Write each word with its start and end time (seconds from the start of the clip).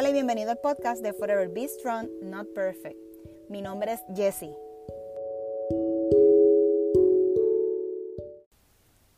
Hola 0.00 0.08
y 0.08 0.12
bienvenido 0.14 0.50
al 0.50 0.56
podcast 0.56 1.02
de 1.02 1.12
Forever 1.12 1.50
Be 1.50 1.68
Strong, 1.68 2.08
Not 2.22 2.54
Perfect. 2.54 2.96
Mi 3.50 3.60
nombre 3.60 3.92
es 3.92 4.00
Jessie. 4.16 4.56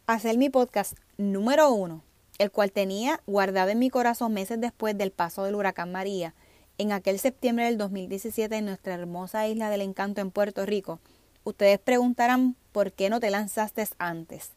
Hacer 0.08 0.38
mi 0.38 0.50
podcast 0.50 0.98
número 1.18 1.72
uno, 1.72 2.02
el 2.38 2.50
cual 2.50 2.72
tenía 2.72 3.20
guardado 3.28 3.70
en 3.70 3.78
mi 3.78 3.90
corazón 3.90 4.32
meses 4.32 4.60
después 4.60 4.98
del 4.98 5.12
paso 5.12 5.44
del 5.44 5.54
huracán 5.54 5.92
María, 5.92 6.34
en 6.78 6.90
aquel 6.90 7.20
septiembre 7.20 7.66
del 7.66 7.78
2017 7.78 8.56
en 8.56 8.64
nuestra 8.64 8.94
hermosa 8.94 9.46
isla 9.46 9.70
del 9.70 9.82
encanto 9.82 10.20
en 10.20 10.32
Puerto 10.32 10.66
Rico. 10.66 10.98
Ustedes 11.44 11.78
preguntarán 11.78 12.56
por 12.72 12.90
qué 12.90 13.08
no 13.08 13.20
te 13.20 13.30
lanzaste 13.30 13.84
antes. 13.98 14.50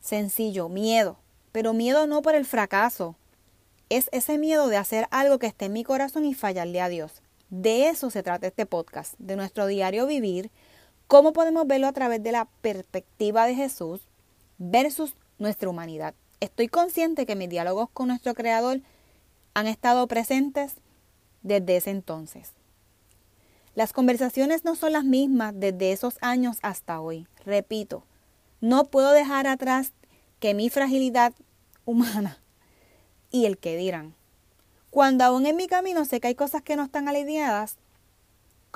Sencillo, 0.00 0.68
miedo, 0.68 1.18
pero 1.52 1.72
miedo 1.72 2.08
no 2.08 2.20
por 2.20 2.34
el 2.34 2.46
fracaso, 2.46 3.14
es 3.88 4.08
ese 4.12 4.38
miedo 4.38 4.68
de 4.68 4.76
hacer 4.76 5.06
algo 5.10 5.38
que 5.38 5.46
esté 5.46 5.66
en 5.66 5.72
mi 5.72 5.84
corazón 5.84 6.24
y 6.24 6.34
fallarle 6.34 6.80
a 6.80 6.88
Dios. 6.88 7.22
De 7.50 7.88
eso 7.88 8.10
se 8.10 8.22
trata 8.22 8.48
este 8.48 8.66
podcast, 8.66 9.14
de 9.18 9.36
nuestro 9.36 9.66
diario 9.66 10.06
vivir, 10.06 10.50
cómo 11.06 11.32
podemos 11.32 11.66
verlo 11.66 11.86
a 11.86 11.92
través 11.92 12.22
de 12.22 12.32
la 12.32 12.46
perspectiva 12.60 13.46
de 13.46 13.54
Jesús 13.54 14.00
versus 14.58 15.14
nuestra 15.38 15.68
humanidad. 15.68 16.14
Estoy 16.40 16.68
consciente 16.68 17.26
que 17.26 17.36
mis 17.36 17.48
diálogos 17.48 17.88
con 17.90 18.08
nuestro 18.08 18.34
Creador 18.34 18.80
han 19.54 19.66
estado 19.68 20.06
presentes 20.08 20.74
desde 21.42 21.76
ese 21.76 21.90
entonces. 21.90 22.52
Las 23.74 23.92
conversaciones 23.92 24.64
no 24.64 24.74
son 24.74 24.92
las 24.92 25.04
mismas 25.04 25.52
desde 25.54 25.92
esos 25.92 26.16
años 26.22 26.58
hasta 26.62 27.00
hoy. 27.00 27.28
Repito, 27.44 28.04
no 28.60 28.86
puedo 28.86 29.12
dejar 29.12 29.46
atrás 29.46 29.92
que 30.40 30.54
mi 30.54 30.70
fragilidad 30.70 31.32
humana 31.84 32.40
y 33.30 33.46
el 33.46 33.58
que 33.58 33.76
dirán. 33.76 34.14
Cuando 34.90 35.24
aún 35.24 35.46
en 35.46 35.56
mi 35.56 35.66
camino 35.66 36.04
sé 36.04 36.20
que 36.20 36.28
hay 36.28 36.34
cosas 36.34 36.62
que 36.62 36.76
no 36.76 36.84
están 36.84 37.08
alineadas 37.08 37.76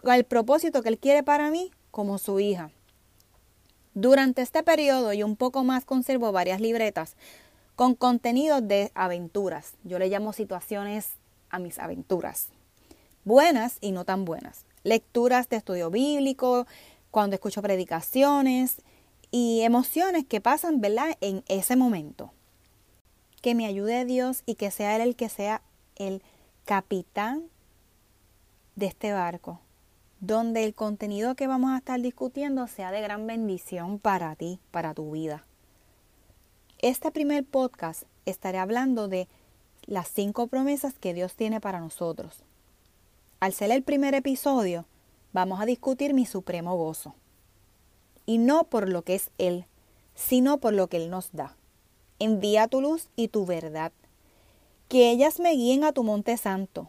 al 0.05 0.25
propósito 0.25 0.83
que 0.83 0.91
Él 0.91 0.99
quiere 0.99 1.23
para 1.23 1.51
mí 1.51 1.71
como 1.91 2.19
su 2.19 2.41
hija. 2.41 2.71
Durante 3.95 4.43
este 4.43 4.63
periodo 4.63 5.13
y 5.13 5.23
un 5.23 5.37
poco 5.37 5.65
más 5.65 5.85
conservo 5.85 6.31
varias 6.33 6.61
libretas 6.61 7.17
con 7.75 7.95
contenidos 7.95 8.67
de 8.67 8.93
aventuras. 8.95 9.75
Yo 9.85 9.99
le 9.99 10.09
llamo 10.09 10.33
situaciones 10.33 11.09
a 11.49 11.59
mis 11.59 11.79
aventuras. 11.79 12.49
Buenas 13.25 13.79
y 13.81 13.93
no 13.93 14.05
tan 14.05 14.25
buenas. 14.25 14.67
Lecturas 14.83 15.49
de 15.49 15.57
estudio 15.57 15.91
bíblico, 15.91 16.67
cuando 17.11 17.35
escucho 17.35 17.63
predicaciones 17.63 18.77
y 19.31 19.63
emociones 19.63 20.25
que 20.27 20.41
pasan, 20.41 20.81
¿verdad? 20.81 21.17
En 21.21 21.43
ese 21.49 21.77
momento 21.77 22.33
que 23.41 23.55
me 23.55 23.67
ayude 23.67 24.05
Dios 24.05 24.43
y 24.47 24.55
que 24.55 24.71
sea 24.71 24.97
Él 24.97 25.03
el 25.03 25.17
que 25.17 25.29
sea 25.29 25.63
el 25.97 26.23
capitán 26.65 27.45
de 28.77 28.87
este 28.87 29.13
barco, 29.13 29.61
donde 30.21 30.65
el 30.65 30.75
contenido 30.75 31.35
que 31.35 31.47
vamos 31.47 31.71
a 31.71 31.79
estar 31.79 32.01
discutiendo 32.01 32.67
sea 32.67 32.93
de 32.93 33.01
gran 33.01 33.27
bendición 33.27 33.99
para 33.99 34.35
ti, 34.37 34.61
para 34.71 34.95
tu 34.95 35.11
vida. 35.11 35.45
Este 36.79 37.11
primer 37.11 37.45
podcast 37.45 38.05
estaré 38.25 38.59
hablando 38.59 39.09
de 39.09 39.29
las 39.87 40.09
cinco 40.09 40.47
promesas 40.47 40.99
que 40.99 41.15
Dios 41.15 41.35
tiene 41.35 41.61
para 41.61 41.81
nosotros. 41.81 42.45
Al 43.41 43.53
ser 43.53 43.71
el 43.71 43.83
primer 43.83 44.15
episodio, 44.15 44.87
vamos 45.33 45.61
a 45.61 45.67
discutir 45.67 46.15
mi 46.15 46.27
supremo 46.27 46.77
gozo. 46.77 47.15
Y 48.27 48.39
no 48.39 48.65
por 48.65 48.89
lo 48.89 49.03
que 49.03 49.15
es 49.15 49.31
Él, 49.39 49.67
sino 50.15 50.59
por 50.59 50.73
lo 50.73 50.89
que 50.89 50.99
Él 50.99 51.11
nos 51.11 51.33
da 51.33 51.57
envía 52.21 52.69
tu 52.69 52.81
luz 52.81 53.09
y 53.17 53.29
tu 53.29 53.45
verdad. 53.45 53.91
Que 54.89 55.11
ellas 55.11 55.41
me 55.41 55.53
guíen 55.53 55.83
a 55.83 55.93
tu 55.93 56.05
monte 56.05 56.37
santo, 56.37 56.89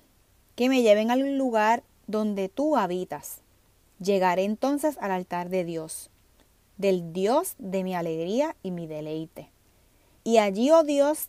que 0.55 0.69
me 0.69 0.83
lleven 0.83 1.09
al 1.09 1.37
lugar 1.37 1.81
donde 2.05 2.49
tú 2.49 2.77
habitas. 2.77 3.39
Llegaré 3.99 4.43
entonces 4.43 4.97
al 4.99 5.11
altar 5.11 5.49
de 5.49 5.63
Dios, 5.63 6.11
del 6.77 7.13
Dios 7.13 7.55
de 7.57 7.83
mi 7.83 7.95
alegría 7.95 8.55
y 8.61 8.71
mi 8.71 8.85
deleite. 8.85 9.49
Y 10.23 10.37
allí, 10.37 10.69
oh 10.69 10.83
Dios, 10.83 11.27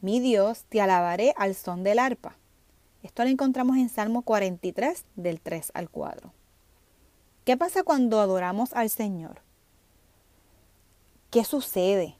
mi 0.00 0.18
Dios, 0.18 0.64
te 0.68 0.80
alabaré 0.80 1.34
al 1.36 1.54
son 1.54 1.82
del 1.82 1.98
arpa. 1.98 2.36
Esto 3.02 3.22
lo 3.22 3.30
encontramos 3.30 3.76
en 3.76 3.88
Salmo 3.88 4.22
43, 4.22 5.04
del 5.14 5.40
3 5.40 5.72
al 5.74 5.90
4. 5.90 6.32
¿Qué 7.44 7.56
pasa 7.56 7.82
cuando 7.82 8.20
adoramos 8.20 8.72
al 8.72 8.88
Señor? 8.88 9.42
¿Qué 11.30 11.44
sucede? 11.44 12.16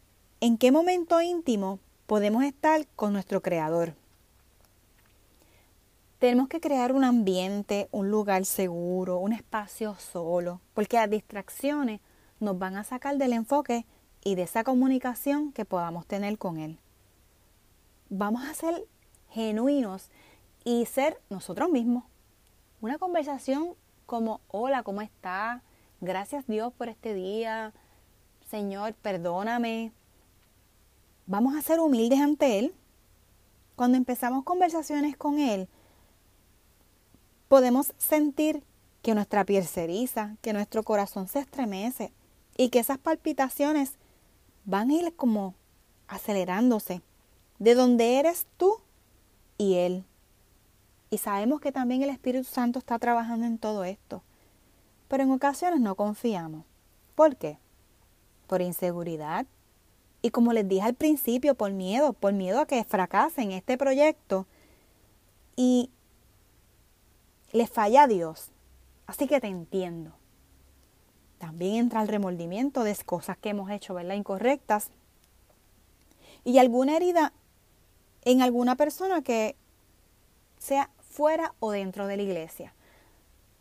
¿En 0.47 0.59
qué 0.59 0.71
momento 0.71 1.23
íntimo 1.23 1.79
podemos 2.05 2.45
estar 2.45 2.87
con 2.97 3.15
nuestro 3.15 3.41
Creador? 3.41 3.95
Tenemos 6.19 6.49
que 6.49 6.61
crear 6.61 6.93
un 6.93 7.03
ambiente, 7.03 7.89
un 7.93 8.11
lugar 8.11 8.45
seguro, 8.45 9.17
un 9.17 9.33
espacio 9.33 9.95
solo, 9.95 10.61
porque 10.75 10.99
las 10.99 11.09
distracciones 11.09 12.03
nos 12.41 12.59
van 12.59 12.77
a 12.77 12.85
sacar 12.85 13.17
del 13.17 13.33
enfoque 13.33 13.87
y 14.23 14.35
de 14.35 14.43
esa 14.43 14.65
comunicación 14.65 15.51
que 15.51 15.65
podamos 15.65 16.05
tener 16.05 16.37
con 16.37 16.59
Él. 16.59 16.79
Vamos 18.11 18.45
a 18.45 18.53
ser 18.53 18.85
genuinos 19.31 20.11
y 20.63 20.85
ser 20.85 21.19
nosotros 21.31 21.71
mismos. 21.71 22.05
Una 22.83 22.99
conversación 22.99 23.77
como, 24.05 24.43
hola, 24.49 24.83
¿cómo 24.83 25.01
está? 25.01 25.63
Gracias 26.03 26.47
Dios 26.47 26.71
por 26.75 26.91
este 26.91 27.15
día. 27.15 27.73
Señor, 28.51 28.93
perdóname, 28.93 29.91
vamos 31.27 31.55
a 31.57 31.63
ser 31.63 31.81
humildes 31.81 32.21
ante 32.21 32.59
Él. 32.59 32.75
Cuando 33.77 33.97
empezamos 33.97 34.45
conversaciones 34.45 35.17
con 35.17 35.39
Él, 35.39 35.69
podemos 37.49 37.93
sentir 37.99 38.63
que 39.03 39.15
nuestra 39.15 39.45
piel 39.45 39.65
se 39.65 39.85
eriza, 39.85 40.37
que 40.41 40.53
nuestro 40.53 40.83
corazón 40.83 41.29
se 41.29 41.41
estremece 41.41 42.13
y 42.57 42.69
que 42.69 42.79
esas 42.79 42.99
palpitaciones 42.99 43.99
van 44.65 44.91
a 44.91 44.95
ir 44.95 45.15
como 45.15 45.55
acelerándose 46.09 47.03
de 47.59 47.75
donde 47.75 48.19
eres 48.19 48.47
tú 48.57 48.79
y 49.59 49.75
Él. 49.75 50.05
Y 51.11 51.19
sabemos 51.19 51.61
que 51.61 51.73
también 51.73 52.03
el 52.03 52.11
Espíritu 52.11 52.45
Santo 52.45 52.79
está 52.79 52.99
trabajando 52.99 53.47
en 53.47 53.59
todo 53.59 53.85
esto. 53.85 54.23
Pero 55.09 55.23
en 55.23 55.31
ocasiones 55.31 55.81
no 55.81 55.95
confiamos. 55.95 56.65
¿Por 57.15 57.37
qué? 57.37 57.59
Por 58.47 58.63
inseguridad, 58.63 59.47
y 60.25 60.31
como 60.31 60.55
les 60.55 60.67
dije 60.67 60.81
al 60.81 60.95
principio, 60.95 61.55
por 61.55 61.71
miedo, 61.73 62.15
por 62.15 62.33
miedo 62.33 62.59
a 62.59 62.67
que 62.67 62.83
fracasen 62.83 63.53
este 63.53 63.77
proyecto 63.77 64.47
y 65.55 65.91
les 67.53 67.69
falla 67.69 68.05
a 68.05 68.07
Dios. 68.07 68.49
Así 69.07 69.27
que 69.27 69.39
te 69.39 69.49
entiendo. 69.49 70.13
También 71.37 71.75
entra 71.75 72.01
el 72.01 72.09
remordimiento 72.09 72.85
de 72.85 72.97
cosas 73.05 73.37
que 73.37 73.51
hemos 73.51 73.71
hecho, 73.71 73.93
¿verdad? 73.93 74.15
Incorrectas. 74.15 74.89
Y 76.43 76.57
alguna 76.57 76.97
herida 76.97 77.35
en 78.23 78.41
alguna 78.41 78.77
persona 78.77 79.21
que 79.21 79.57
sea 80.59 80.89
fuera 81.03 81.55
o 81.61 81.71
dentro 81.71 82.07
de 82.07 82.17
la 82.17 82.23
iglesia. 82.23 82.73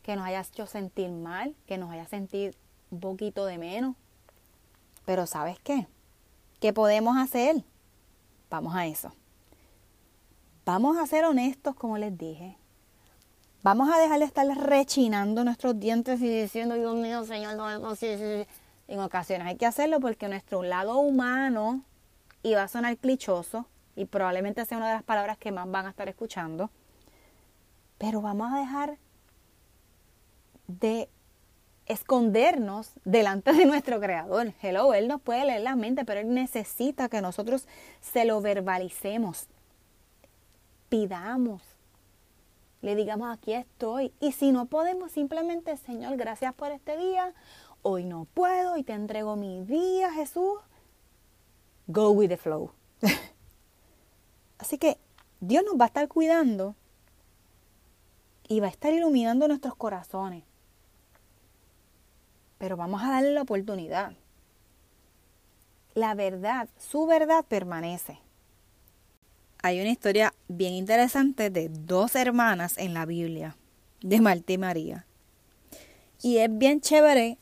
Que 0.02 0.16
nos 0.16 0.26
haya 0.26 0.40
hecho 0.40 0.66
sentir 0.66 1.12
mal, 1.12 1.58
que 1.68 1.78
nos 1.78 1.92
haya 1.92 2.08
sentido 2.08 2.54
un 2.90 3.02
poquito 3.02 3.46
de 3.46 3.58
menos. 3.58 3.98
Pero 5.04 5.28
¿sabes 5.28 5.60
qué? 5.60 5.88
¿Qué 6.64 6.72
podemos 6.72 7.18
hacer? 7.18 7.62
Vamos 8.50 8.74
a 8.74 8.86
eso. 8.86 9.12
Vamos 10.64 10.98
a 10.98 11.06
ser 11.06 11.26
honestos, 11.26 11.76
como 11.76 11.98
les 11.98 12.18
dije. 12.18 12.58
Vamos 13.64 13.90
a 13.94 13.98
dejar 13.98 14.20
de 14.20 14.24
estar 14.24 14.48
rechinando 14.48 15.44
nuestros 15.44 15.78
dientes 15.78 16.22
y 16.22 16.30
diciendo, 16.30 16.76
Dios 16.76 16.96
mío, 16.96 17.26
Señor, 17.26 17.58
no, 17.58 17.80
no, 17.80 17.98
sí, 17.98 18.16
sí. 18.18 18.48
En 18.88 19.02
ocasiones 19.02 19.46
hay 19.46 19.58
que 19.58 19.66
hacerlo 19.66 20.00
porque 20.00 20.30
nuestro 20.30 20.64
lado 20.64 21.00
humano, 21.00 21.84
y 22.44 22.54
va 22.54 22.64
a 22.64 22.68
sonar 22.70 22.96
clichoso, 22.96 23.66
y 23.98 24.06
probablemente 24.06 24.66
sea 24.66 24.78
una 24.78 24.88
de 24.88 24.94
las 24.94 25.04
palabras 25.04 25.38
que 25.38 25.52
más 25.52 25.70
van 25.70 25.88
a 25.88 25.90
estar 25.90 26.08
escuchando, 26.08 26.70
pero 27.98 28.22
vamos 28.22 28.54
a 28.54 28.60
dejar 28.60 28.98
de 30.68 31.10
escondernos 31.86 32.92
delante 33.04 33.54
de 33.54 33.66
nuestro 33.66 34.00
creador. 34.00 34.54
Hello, 34.62 34.94
Él 34.94 35.08
nos 35.08 35.22
puede 35.22 35.46
leer 35.46 35.62
la 35.62 35.76
mente, 35.76 36.06
pero 36.06 36.20
Él 36.22 36.34
necesita 36.34 37.10
que 37.10 37.22
nosotros 37.22 37.68
se 38.02 38.26
lo 38.26 38.42
verbalicemos, 38.42 39.48
pidamos, 40.90 41.62
le 42.82 42.96
digamos 42.96 43.34
aquí 43.34 43.54
estoy. 43.54 44.14
Y 44.20 44.34
si 44.34 44.52
no 44.52 44.66
podemos, 44.66 45.12
simplemente, 45.12 45.78
Señor, 45.78 46.18
gracias 46.18 46.54
por 46.54 46.72
este 46.72 46.98
día. 46.98 47.34
Hoy 47.82 48.06
no 48.06 48.26
puedo 48.34 48.78
y 48.78 48.84
te 48.84 48.94
entrego 48.94 49.36
mi 49.36 49.64
día, 49.64 50.12
Jesús. 50.12 50.60
Go 51.88 52.12
with 52.12 52.30
the 52.30 52.38
flow. 52.38 52.72
Así 54.58 54.78
que 54.78 54.98
Dios 55.42 55.64
nos 55.66 55.80
va 55.80 55.86
a 55.86 55.88
estar 55.88 56.08
cuidando 56.08 56.76
y 58.48 58.60
va 58.60 58.68
a 58.68 58.70
estar 58.70 58.94
iluminando 58.94 59.48
nuestros 59.48 59.76
corazones 59.76 60.44
pero 62.58 62.78
vamos 62.78 63.02
a 63.04 63.10
darle 63.10 63.32
la 63.32 63.42
oportunidad. 63.42 64.14
La 65.96 66.16
verdad, 66.16 66.70
su 66.78 67.06
verdad 67.06 67.46
permanece. 67.46 68.20
hay 69.62 69.80
una 69.80 69.92
historia 69.92 70.34
bien 70.50 70.74
interesante 70.74 71.50
de 71.50 71.70
dos 71.70 72.16
hermanas 72.16 72.78
en 72.78 72.94
la 72.94 73.06
Biblia, 73.06 73.56
de 74.02 74.20
Marta 74.20 74.52
y 74.52 74.58
María. 74.58 75.06
Y 76.22 76.38
es 76.38 76.50
bien 76.58 76.82
chévere 76.82 77.38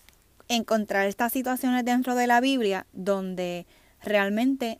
encontrar 0.47 1.07
estas 1.07 1.31
situaciones 1.31 1.85
dentro 1.85 2.13
de 2.13 2.27
la 2.27 2.41
Biblia 2.41 2.85
donde 2.93 3.65
realmente 4.03 4.79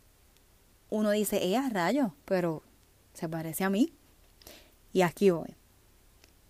uno 0.90 1.10
dice, 1.10 1.42
ella 1.42 1.68
rayo, 1.70 2.14
pero 2.26 2.62
se 3.14 3.28
parece 3.28 3.64
a 3.64 3.70
mí. 3.70 3.92
Y 4.92 5.02
aquí 5.02 5.30
voy. 5.30 5.56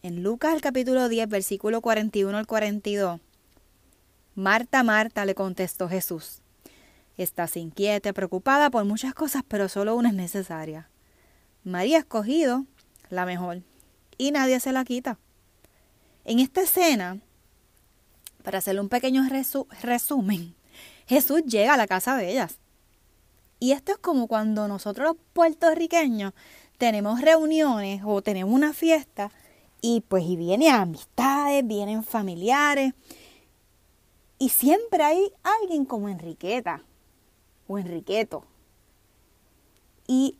En 0.02 0.22
Lucas 0.22 0.54
el 0.54 0.60
capítulo 0.60 1.08
10, 1.08 1.28
versículo 1.28 1.80
41 1.80 2.36
al 2.36 2.46
42, 2.46 3.20
Marta, 4.34 4.82
Marta, 4.82 5.26
le 5.26 5.34
contestó 5.34 5.88
Jesús. 5.88 6.40
Estás 7.18 7.56
inquieta, 7.58 8.14
preocupada 8.14 8.70
por 8.70 8.84
muchas 8.86 9.12
cosas, 9.12 9.42
pero 9.46 9.68
solo 9.68 9.94
una 9.94 10.08
es 10.08 10.14
necesaria. 10.14 10.88
María 11.64 11.98
ha 11.98 12.00
escogido 12.00 12.64
la 13.10 13.26
mejor 13.26 13.60
y 14.16 14.30
nadie 14.30 14.58
se 14.58 14.72
la 14.72 14.84
quita. 14.84 15.18
En 16.24 16.38
esta 16.38 16.62
escena, 16.62 17.18
para 18.42 18.58
hacerle 18.58 18.80
un 18.80 18.88
pequeño 18.88 19.22
resumen, 19.82 20.54
Jesús 21.06 21.42
llega 21.44 21.74
a 21.74 21.76
la 21.76 21.86
casa 21.86 22.16
de 22.16 22.30
ellas. 22.30 22.58
Y 23.60 23.72
esto 23.72 23.92
es 23.92 23.98
como 23.98 24.28
cuando 24.28 24.66
nosotros 24.66 25.08
los 25.08 25.16
puertorriqueños 25.34 26.32
tenemos 26.78 27.20
reuniones 27.20 28.02
o 28.04 28.22
tenemos 28.22 28.54
una 28.54 28.72
fiesta 28.72 29.30
y 29.82 30.00
pues 30.00 30.24
y 30.24 30.36
vienen 30.36 30.72
amistades, 30.72 31.66
vienen 31.66 32.02
familiares 32.02 32.94
y 34.42 34.48
siempre 34.48 35.04
hay 35.04 35.32
alguien 35.44 35.84
como 35.84 36.08
Enriqueta 36.08 36.82
o 37.68 37.78
Enriqueto. 37.78 38.42
Y 40.08 40.36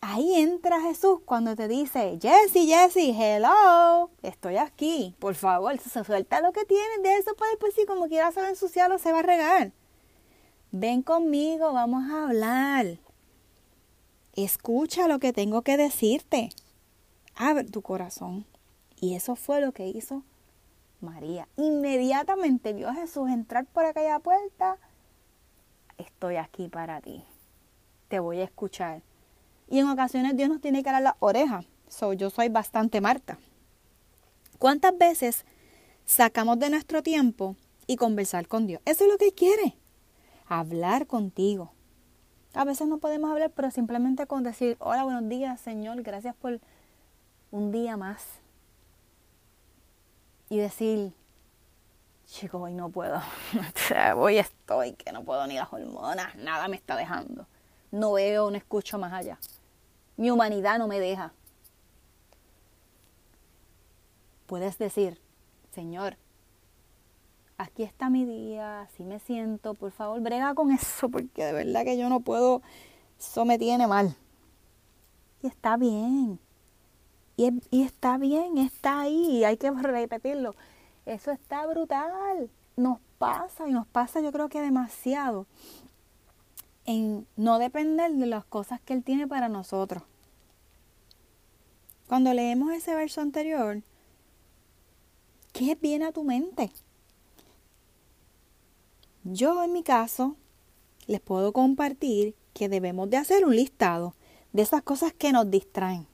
ahí 0.00 0.34
entra 0.34 0.80
Jesús 0.80 1.20
cuando 1.24 1.54
te 1.54 1.68
dice, 1.68 2.18
Jesse, 2.20 2.66
Jesse, 2.66 3.14
hello, 3.16 4.10
estoy 4.22 4.56
aquí, 4.56 5.14
por 5.20 5.36
favor, 5.36 5.78
se 5.78 6.02
suelta 6.02 6.40
lo 6.40 6.50
que 6.50 6.64
tienes 6.64 7.00
de 7.04 7.16
eso 7.16 7.36
para 7.36 7.52
después 7.52 7.74
si 7.76 7.86
como 7.86 8.08
quiera 8.08 8.32
se 8.32 8.40
va 8.40 8.48
a 8.48 8.50
ensuciar 8.50 8.90
o 8.90 8.98
se 8.98 9.12
va 9.12 9.20
a 9.20 9.22
regar. 9.22 9.70
Ven 10.72 11.02
conmigo, 11.02 11.72
vamos 11.72 12.10
a 12.10 12.24
hablar. 12.24 12.98
Escucha 14.34 15.06
lo 15.06 15.20
que 15.20 15.32
tengo 15.32 15.62
que 15.62 15.76
decirte. 15.76 16.48
Abre 17.36 17.62
tu 17.62 17.82
corazón. 17.82 18.46
Y 19.00 19.14
eso 19.14 19.36
fue 19.36 19.60
lo 19.60 19.70
que 19.70 19.86
hizo 19.86 20.24
María. 21.00 21.48
Inmediatamente 21.56 22.72
vio 22.72 22.88
a 22.88 22.94
Jesús 22.94 23.28
entrar 23.30 23.66
por 23.66 23.84
aquella 23.84 24.18
puerta. 24.18 24.78
Estoy 25.98 26.36
aquí 26.36 26.68
para 26.68 27.00
ti. 27.00 27.24
Te 28.08 28.18
voy 28.18 28.40
a 28.40 28.44
escuchar. 28.44 29.02
Y 29.68 29.78
en 29.78 29.88
ocasiones 29.88 30.36
Dios 30.36 30.48
nos 30.48 30.60
tiene 30.60 30.82
que 30.82 30.90
dar 30.90 31.02
la 31.02 31.16
oreja. 31.20 31.64
So, 31.88 32.12
yo 32.12 32.30
soy 32.30 32.48
bastante 32.48 33.00
Marta. 33.00 33.38
¿Cuántas 34.58 34.96
veces 34.96 35.44
sacamos 36.04 36.58
de 36.58 36.70
nuestro 36.70 37.02
tiempo 37.02 37.56
y 37.86 37.96
conversar 37.96 38.48
con 38.48 38.66
Dios? 38.66 38.80
Eso 38.84 39.04
es 39.04 39.10
lo 39.10 39.18
que 39.18 39.32
quiere. 39.32 39.76
Hablar 40.46 41.06
contigo. 41.06 41.72
A 42.54 42.64
veces 42.64 42.86
no 42.86 42.98
podemos 42.98 43.30
hablar, 43.30 43.50
pero 43.50 43.70
simplemente 43.70 44.26
con 44.26 44.42
decir, 44.42 44.76
hola, 44.78 45.04
buenos 45.04 45.28
días, 45.28 45.60
Señor, 45.60 46.02
gracias 46.02 46.36
por 46.36 46.60
un 47.50 47.72
día 47.72 47.96
más 47.96 48.43
y 50.54 50.58
decir, 50.58 51.12
chico, 52.26 52.58
hoy 52.58 52.72
no 52.74 52.88
puedo, 52.88 53.20
hoy 54.16 54.38
estoy 54.38 54.92
que 54.92 55.10
no 55.10 55.24
puedo 55.24 55.44
ni 55.48 55.56
las 55.56 55.72
hormonas, 55.72 56.32
nada 56.36 56.68
me 56.68 56.76
está 56.76 56.94
dejando. 56.94 57.48
No 57.90 58.12
veo, 58.12 58.52
no 58.52 58.56
escucho 58.56 58.96
más 58.96 59.12
allá. 59.12 59.36
Mi 60.16 60.30
humanidad 60.30 60.78
no 60.78 60.86
me 60.86 61.00
deja. 61.00 61.32
Puedes 64.46 64.78
decir, 64.78 65.20
Señor, 65.72 66.18
aquí 67.58 67.82
está 67.82 68.08
mi 68.08 68.24
día, 68.24 68.82
así 68.82 69.02
me 69.02 69.18
siento, 69.18 69.74
por 69.74 69.90
favor, 69.90 70.20
brega 70.20 70.54
con 70.54 70.70
eso, 70.70 71.08
porque 71.08 71.46
de 71.46 71.52
verdad 71.52 71.82
que 71.82 71.98
yo 71.98 72.08
no 72.08 72.20
puedo, 72.20 72.62
eso 73.18 73.44
me 73.44 73.58
tiene 73.58 73.88
mal. 73.88 74.14
Y 75.42 75.48
está 75.48 75.76
bien. 75.76 76.38
Y, 77.36 77.82
está 77.82 78.16
bien, 78.16 78.58
está 78.58 79.00
ahí, 79.00 79.44
hay 79.44 79.56
que 79.56 79.70
repetirlo. 79.70 80.54
Eso 81.04 81.32
está 81.32 81.66
brutal. 81.66 82.50
Nos 82.76 82.98
pasa 83.18 83.68
y 83.68 83.72
nos 83.72 83.86
pasa 83.86 84.20
yo 84.20 84.32
creo 84.32 84.48
que 84.48 84.60
demasiado 84.60 85.46
en 86.86 87.26
no 87.36 87.58
depender 87.58 88.12
de 88.12 88.26
las 88.26 88.44
cosas 88.44 88.80
que 88.80 88.92
Él 88.92 89.02
tiene 89.02 89.26
para 89.26 89.48
nosotros. 89.48 90.02
Cuando 92.06 92.32
leemos 92.32 92.72
ese 92.72 92.94
verso 92.94 93.20
anterior, 93.20 93.82
¿qué 95.52 95.74
viene 95.74 96.04
a 96.04 96.12
tu 96.12 96.22
mente? 96.22 96.70
Yo 99.24 99.62
en 99.64 99.72
mi 99.72 99.82
caso 99.82 100.36
les 101.06 101.20
puedo 101.20 101.52
compartir 101.52 102.34
que 102.52 102.68
debemos 102.68 103.10
de 103.10 103.16
hacer 103.16 103.44
un 103.44 103.56
listado 103.56 104.14
de 104.52 104.62
esas 104.62 104.82
cosas 104.82 105.12
que 105.12 105.32
nos 105.32 105.50
distraen 105.50 106.06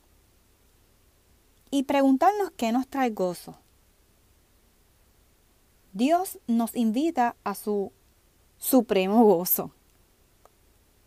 y 1.71 1.85
preguntarnos 1.85 2.51
qué 2.57 2.73
nos 2.73 2.89
trae 2.89 3.11
gozo. 3.11 3.57
Dios 5.93 6.39
nos 6.47 6.77
invita 6.77 7.37
a 7.45 7.55
su 7.55 7.93
supremo 8.59 9.25
gozo. 9.25 9.73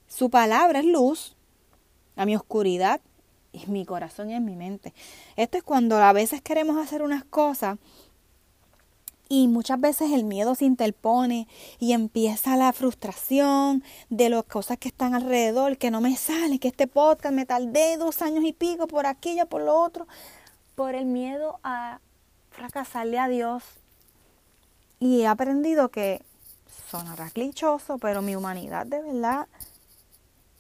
Su 0.08 0.30
palabra 0.30 0.80
es 0.80 0.86
luz 0.86 1.36
a 2.16 2.26
mi 2.26 2.36
oscuridad 2.36 3.02
y 3.52 3.66
mi 3.68 3.86
corazón 3.86 4.30
y 4.30 4.34
en 4.34 4.46
mi 4.46 4.56
mente. 4.56 4.94
Esto 5.36 5.58
es 5.58 5.64
cuando 5.64 5.98
a 5.98 6.14
veces 6.14 6.42
queremos 6.42 6.78
hacer 6.78 7.02
unas 7.02 7.24
cosas 7.24 7.78
y 9.30 9.48
muchas 9.48 9.80
veces 9.80 10.12
el 10.12 10.26
miedo 10.26 10.54
se 10.54 10.66
interpone 10.66 11.48
y 11.80 11.94
empieza 11.94 12.58
la 12.58 12.74
frustración 12.74 13.84
de 14.10 14.30
las 14.30 14.44
cosas 14.44 14.78
que 14.78 14.90
están 14.90 15.16
alrededor, 15.16 15.78
que 15.78 15.92
no 15.92 16.02
me 16.02 16.16
sale, 16.18 16.60
que 16.60 16.68
este 16.68 16.88
podcast 16.88 17.34
me 17.34 17.46
tardé 17.46 17.98
dos 17.98 18.22
años 18.22 18.44
y 18.44 18.54
pico 18.54 18.86
por 18.88 19.06
aquello, 19.06 19.48
por 19.48 19.62
lo 19.62 19.80
otro 19.82 20.08
por 20.76 20.96
el 20.96 21.06
miedo 21.06 21.60
a 21.64 22.00
fracasarle 22.52 23.20
a 23.20 23.28
Dios. 23.28 23.64
Y 25.00 25.22
he 25.22 25.28
aprendido 25.28 25.90
que 25.90 26.24
sonará 26.90 27.30
clichoso, 27.30 27.98
pero 27.98 28.22
mi 28.22 28.36
humanidad 28.36 28.86
de 28.86 29.02
verdad 29.02 29.48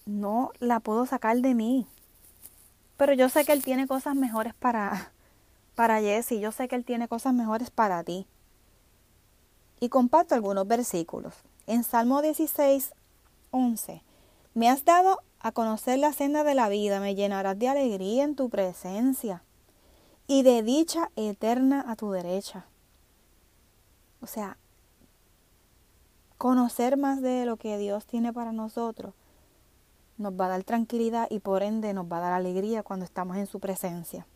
no 0.05 0.51
la 0.59 0.79
puedo 0.79 1.05
sacar 1.05 1.37
de 1.37 1.53
mí. 1.53 1.87
Pero 2.97 3.13
yo 3.13 3.29
sé 3.29 3.45
que 3.45 3.53
Él 3.53 3.63
tiene 3.63 3.87
cosas 3.87 4.15
mejores 4.15 4.53
para, 4.53 5.11
para 5.75 6.01
Jesse, 6.01 6.39
yo 6.39 6.51
sé 6.51 6.67
que 6.67 6.75
Él 6.75 6.85
tiene 6.85 7.07
cosas 7.07 7.33
mejores 7.33 7.71
para 7.71 8.03
ti. 8.03 8.27
Y 9.79 9.89
comparto 9.89 10.35
algunos 10.35 10.67
versículos. 10.67 11.33
En 11.67 11.83
Salmo 11.83 12.21
16, 12.21 12.93
11, 13.51 14.03
me 14.53 14.69
has 14.69 14.85
dado 14.85 15.21
a 15.39 15.51
conocer 15.51 15.99
la 15.99 16.13
senda 16.13 16.43
de 16.43 16.55
la 16.55 16.69
vida, 16.69 16.99
me 16.99 17.15
llenarás 17.15 17.57
de 17.57 17.69
alegría 17.69 18.23
en 18.23 18.35
tu 18.35 18.49
presencia 18.49 19.43
y 20.27 20.43
de 20.43 20.63
dicha 20.63 21.11
eterna 21.15 21.85
a 21.87 21.95
tu 21.95 22.11
derecha. 22.11 22.65
O 24.21 24.27
sea, 24.27 24.57
conocer 26.37 26.97
más 26.97 27.21
de 27.21 27.45
lo 27.45 27.57
que 27.57 27.77
Dios 27.77 28.05
tiene 28.05 28.33
para 28.33 28.51
nosotros 28.51 29.13
nos 30.17 30.33
va 30.33 30.45
a 30.45 30.49
dar 30.49 30.63
tranquilidad 30.63 31.27
y 31.29 31.39
por 31.39 31.63
ende 31.63 31.93
nos 31.93 32.11
va 32.11 32.17
a 32.17 32.21
dar 32.21 32.33
alegría 32.33 32.83
cuando 32.83 33.05
estamos 33.05 33.37
en 33.37 33.47
su 33.47 33.59
presencia. 33.59 34.27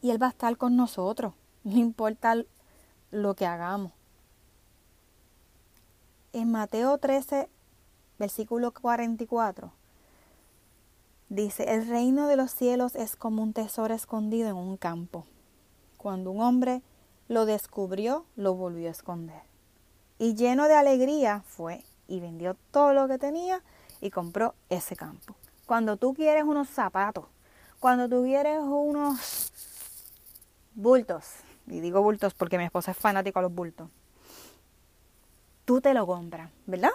Y 0.00 0.10
Él 0.10 0.20
va 0.20 0.26
a 0.26 0.30
estar 0.30 0.56
con 0.56 0.76
nosotros, 0.76 1.34
no 1.64 1.78
importa 1.78 2.36
lo 3.10 3.34
que 3.34 3.46
hagamos. 3.46 3.92
En 6.32 6.50
Mateo 6.50 6.96
13, 6.98 7.48
versículo 8.18 8.72
44, 8.72 9.72
Dice, 11.32 11.74
el 11.74 11.88
reino 11.88 12.26
de 12.26 12.36
los 12.36 12.50
cielos 12.50 12.94
es 12.94 13.16
como 13.16 13.42
un 13.42 13.54
tesoro 13.54 13.94
escondido 13.94 14.50
en 14.50 14.56
un 14.56 14.76
campo. 14.76 15.24
Cuando 15.96 16.30
un 16.30 16.42
hombre 16.42 16.82
lo 17.26 17.46
descubrió, 17.46 18.26
lo 18.36 18.54
volvió 18.54 18.88
a 18.88 18.90
esconder. 18.90 19.40
Y 20.18 20.34
lleno 20.34 20.68
de 20.68 20.74
alegría 20.74 21.42
fue 21.46 21.86
y 22.06 22.20
vendió 22.20 22.54
todo 22.70 22.92
lo 22.92 23.08
que 23.08 23.16
tenía 23.16 23.62
y 24.02 24.10
compró 24.10 24.54
ese 24.68 24.94
campo. 24.94 25.34
Cuando 25.64 25.96
tú 25.96 26.12
quieres 26.12 26.44
unos 26.44 26.68
zapatos, 26.68 27.24
cuando 27.80 28.10
tú 28.10 28.24
quieres 28.24 28.58
unos 28.58 29.54
bultos, 30.74 31.24
y 31.66 31.80
digo 31.80 32.02
bultos 32.02 32.34
porque 32.34 32.58
mi 32.58 32.64
esposa 32.64 32.90
es 32.90 32.98
fanática 32.98 33.40
a 33.40 33.44
los 33.44 33.54
bultos, 33.54 33.88
tú 35.64 35.80
te 35.80 35.94
lo 35.94 36.06
compras, 36.06 36.50
¿verdad? 36.66 36.92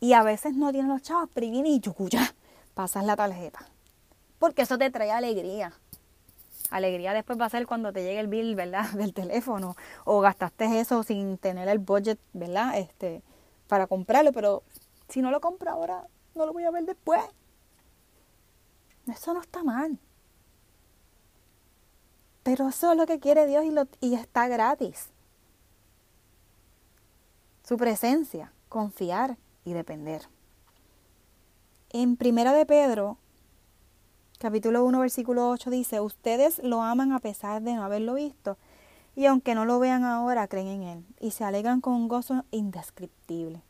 Y 0.00 0.12
a 0.14 0.24
veces 0.24 0.56
no 0.56 0.72
tienes 0.72 0.90
los 0.90 1.02
chavos, 1.02 1.30
pero 1.32 1.48
viene 1.48 1.68
y 1.68 1.78
chucuya 1.78 2.34
pasas 2.74 3.04
la 3.04 3.16
tarjeta. 3.16 3.66
Porque 4.38 4.62
eso 4.62 4.78
te 4.78 4.90
trae 4.90 5.10
alegría. 5.10 5.72
Alegría 6.70 7.12
después 7.12 7.38
va 7.38 7.46
a 7.46 7.50
ser 7.50 7.66
cuando 7.66 7.92
te 7.92 8.02
llegue 8.02 8.20
el 8.20 8.28
bill, 8.28 8.54
¿verdad? 8.54 8.90
Del 8.94 9.12
teléfono. 9.12 9.76
O 10.04 10.20
gastaste 10.20 10.80
eso 10.80 11.02
sin 11.02 11.38
tener 11.38 11.68
el 11.68 11.78
budget, 11.78 12.18
¿verdad? 12.32 12.78
Este, 12.78 13.22
para 13.68 13.86
comprarlo. 13.86 14.32
Pero 14.32 14.62
si 15.08 15.22
no 15.22 15.30
lo 15.30 15.40
compro 15.40 15.70
ahora, 15.70 16.06
no 16.34 16.46
lo 16.46 16.52
voy 16.52 16.64
a 16.64 16.70
ver 16.70 16.84
después. 16.84 17.22
Eso 19.06 19.34
no 19.34 19.40
está 19.40 19.62
mal. 19.62 19.98
Pero 22.42 22.68
eso 22.68 22.92
es 22.92 22.98
lo 22.98 23.06
que 23.06 23.20
quiere 23.20 23.46
Dios 23.46 23.64
y, 23.64 24.06
y 24.06 24.14
está 24.14 24.48
gratis. 24.48 25.10
Su 27.62 27.76
presencia, 27.76 28.52
confiar 28.68 29.36
y 29.64 29.72
depender. 29.72 30.26
En 31.94 32.16
Primera 32.16 32.54
de 32.54 32.64
Pedro, 32.64 33.18
capítulo 34.38 34.82
1, 34.82 34.98
versículo 35.00 35.50
8 35.50 35.68
dice, 35.68 36.00
ustedes 36.00 36.58
lo 36.64 36.80
aman 36.80 37.12
a 37.12 37.18
pesar 37.18 37.60
de 37.60 37.74
no 37.74 37.84
haberlo 37.84 38.14
visto, 38.14 38.56
y 39.14 39.26
aunque 39.26 39.54
no 39.54 39.66
lo 39.66 39.78
vean 39.78 40.04
ahora, 40.04 40.48
creen 40.48 40.68
en 40.68 40.82
Él, 40.84 41.04
y 41.20 41.32
se 41.32 41.44
alegran 41.44 41.82
con 41.82 41.92
un 41.92 42.08
gozo 42.08 42.46
indescriptible 42.50 43.60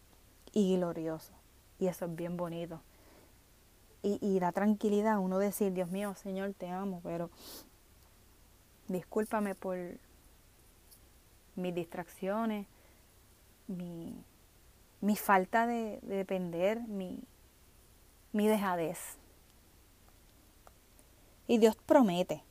y 0.53 0.77
glorioso. 0.77 1.33
Y 1.81 1.89
eso 1.89 2.05
es 2.05 2.15
bien 2.15 2.37
bonito. 2.37 2.81
Y, 4.05 4.39
da 4.39 4.53
tranquilidad 4.53 5.15
a 5.15 5.19
uno 5.19 5.39
decir, 5.39 5.73
Dios 5.73 5.91
mío, 5.91 6.15
Señor, 6.15 6.55
te 6.55 6.69
amo, 6.69 7.01
pero 7.03 7.29
discúlpame 8.87 9.57
por 9.57 9.77
mis 11.57 11.75
distracciones, 11.75 12.69
mi, 13.67 14.15
mi 15.01 15.17
falta 15.17 15.67
de, 15.67 15.99
depender, 16.03 16.81
mi, 16.83 17.21
mi 18.33 18.49
dejadez. 18.49 18.99
Y 21.47 21.59
Dios 21.59 21.77
promete, 21.87 22.43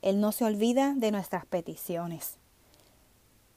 Él 0.00 0.20
no 0.20 0.32
se 0.32 0.44
olvida 0.44 0.94
de 0.94 1.10
nuestras 1.10 1.46
peticiones. 1.46 2.38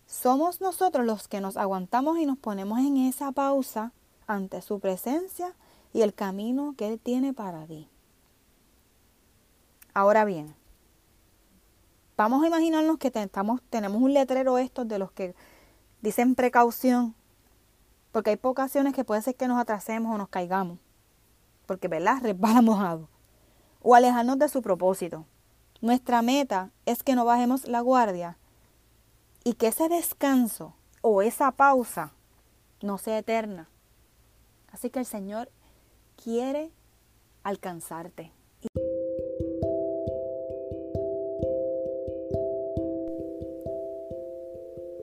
Somos 0.06 0.62
nosotros 0.62 1.06
los 1.06 1.28
que 1.28 1.42
nos 1.42 1.58
aguantamos 1.58 2.20
y 2.20 2.26
nos 2.26 2.38
ponemos 2.38 2.80
en 2.80 2.98
esa 2.98 3.32
pausa 3.32 3.92
ante 4.28 4.62
su 4.62 4.80
presencia 4.80 5.56
y 5.94 6.02
el 6.02 6.14
camino 6.14 6.76
que 6.78 6.88
Él 6.88 7.00
tiene 7.00 7.34
para 7.34 7.66
ti. 7.66 7.88
Ahora 9.94 10.26
bien, 10.26 10.54
vamos 12.18 12.44
a 12.44 12.48
imaginarnos 12.48 12.98
que 12.98 13.12
tenemos 13.12 14.02
un 14.02 14.14
letrero 14.14 14.58
estos 14.58 14.88
de 14.88 15.00
los 15.00 15.12
que 15.12 15.36
dicen 16.02 16.36
precaución, 16.36 17.16
porque 18.12 18.32
hay 18.32 18.40
ocasiones 18.42 18.94
que 18.94 19.06
puede 19.06 19.22
ser 19.22 19.36
que 19.36 19.48
nos 19.48 19.60
atrasemos 19.60 20.14
o 20.14 20.18
nos 20.18 20.28
caigamos, 20.28 20.80
porque, 21.66 21.88
¿verdad? 21.88 22.20
Resbala 22.22 22.62
mojado, 22.62 23.10
o 23.82 23.96
alejarnos 23.96 24.40
de 24.40 24.50
su 24.50 24.62
propósito. 24.62 25.26
Nuestra 25.82 26.22
meta 26.22 26.72
es 26.86 27.04
que 27.04 27.16
no 27.16 27.26
bajemos 27.26 27.68
la 27.68 27.82
guardia 27.82 28.38
y 29.44 29.54
que 29.54 29.68
ese 29.68 29.90
descanso 29.90 30.74
o 31.02 31.22
esa 31.22 31.52
pausa 31.52 32.14
no 32.82 32.98
sea 32.98 33.20
eterna. 33.20 33.70
Así 34.72 34.90
que 34.90 35.00
el 35.00 35.06
Señor 35.06 35.50
quiere 36.22 36.72
alcanzarte. 37.44 38.32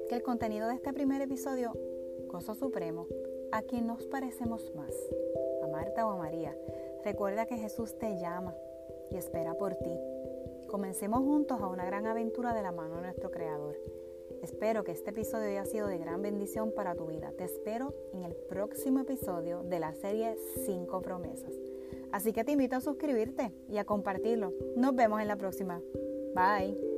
Que 0.08 0.16
el 0.16 0.22
contenido 0.22 0.68
de 0.68 0.74
este 0.74 0.92
primer 0.92 1.22
episodio, 1.22 1.72
Gozo 2.26 2.54
Supremo, 2.54 3.06
a 3.52 3.62
quien 3.62 3.86
nos 3.86 4.06
parecemos 4.06 4.72
más, 4.74 4.92
Marta 5.82 6.06
o 6.06 6.12
a 6.12 6.16
María, 6.16 6.56
recuerda 7.04 7.46
que 7.46 7.56
Jesús 7.56 7.98
te 7.98 8.16
llama 8.16 8.54
y 9.10 9.16
espera 9.16 9.54
por 9.54 9.74
ti. 9.74 9.98
Comencemos 10.68 11.24
juntos 11.24 11.60
a 11.60 11.66
una 11.66 11.84
gran 11.84 12.06
aventura 12.06 12.54
de 12.54 12.62
la 12.62 12.70
mano 12.70 12.94
de 12.94 13.02
nuestro 13.02 13.32
Creador. 13.32 13.76
Espero 14.44 14.84
que 14.84 14.92
este 14.92 15.10
episodio 15.10 15.48
haya 15.48 15.64
sido 15.64 15.88
de 15.88 15.98
gran 15.98 16.22
bendición 16.22 16.70
para 16.70 16.94
tu 16.94 17.06
vida. 17.06 17.32
Te 17.36 17.42
espero 17.42 17.92
en 18.12 18.22
el 18.22 18.36
próximo 18.48 19.00
episodio 19.00 19.64
de 19.64 19.80
la 19.80 19.92
serie 19.92 20.36
5 20.64 21.02
promesas. 21.02 21.52
Así 22.12 22.32
que 22.32 22.44
te 22.44 22.52
invito 22.52 22.76
a 22.76 22.80
suscribirte 22.80 23.52
y 23.68 23.78
a 23.78 23.84
compartirlo. 23.84 24.52
Nos 24.76 24.94
vemos 24.94 25.20
en 25.20 25.26
la 25.26 25.36
próxima. 25.36 25.82
Bye. 26.32 26.91